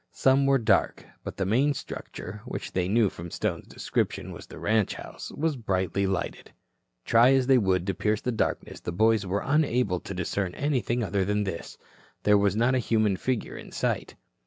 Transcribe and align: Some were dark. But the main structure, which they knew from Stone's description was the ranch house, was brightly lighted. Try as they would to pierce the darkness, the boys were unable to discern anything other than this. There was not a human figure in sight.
Some 0.13 0.47
were 0.47 0.57
dark. 0.57 1.05
But 1.23 1.37
the 1.37 1.45
main 1.45 1.75
structure, 1.75 2.41
which 2.45 2.71
they 2.71 2.87
knew 2.87 3.07
from 3.07 3.29
Stone's 3.29 3.67
description 3.67 4.31
was 4.31 4.47
the 4.47 4.57
ranch 4.57 4.95
house, 4.95 5.31
was 5.31 5.55
brightly 5.55 6.07
lighted. 6.07 6.53
Try 7.05 7.33
as 7.33 7.45
they 7.45 7.59
would 7.59 7.85
to 7.85 7.93
pierce 7.93 8.19
the 8.21 8.31
darkness, 8.31 8.79
the 8.79 8.91
boys 8.91 9.27
were 9.27 9.43
unable 9.45 9.99
to 9.99 10.15
discern 10.15 10.55
anything 10.55 11.03
other 11.03 11.23
than 11.23 11.43
this. 11.43 11.77
There 12.23 12.35
was 12.39 12.55
not 12.55 12.73
a 12.73 12.79
human 12.79 13.15
figure 13.15 13.55
in 13.55 13.71
sight. 13.71 14.15